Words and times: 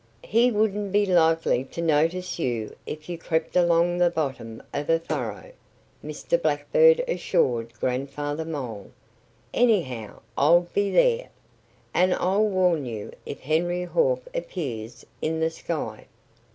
"He 0.23 0.49
wouldn't 0.49 0.91
be 0.91 1.05
likely 1.05 1.63
to 1.65 1.79
notice 1.79 2.39
you 2.39 2.75
if 2.87 3.07
you 3.07 3.19
crept 3.19 3.55
along 3.55 3.99
the 3.99 4.09
bottom 4.09 4.63
of 4.73 4.89
a 4.89 4.99
furrow," 4.99 5.51
Mr. 6.03 6.41
Blackbird 6.41 7.03
assured 7.07 7.71
Grandfather 7.79 8.43
Mole. 8.43 8.89
"Anyhow, 9.53 10.21
I'll 10.35 10.67
be 10.73 10.89
there. 10.89 11.29
And 11.93 12.15
I'll 12.15 12.47
warn 12.47 12.87
you 12.87 13.11
if 13.27 13.41
Henry 13.41 13.83
Hawk 13.83 14.23
appears 14.33 15.05
in 15.21 15.39
the 15.39 15.51
sky." 15.51 16.07